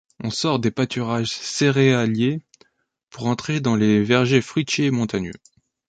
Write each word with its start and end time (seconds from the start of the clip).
On 0.23 0.31
sort 0.31 0.57
des 0.57 0.71
pâturages 0.71 1.29
céréaliers 1.29 2.41
pour 3.11 3.27
entrer 3.27 3.59
dans 3.59 3.75
les 3.75 4.03
vergers 4.03 4.41
fruitiers 4.41 4.89
montagneux. 4.89 5.35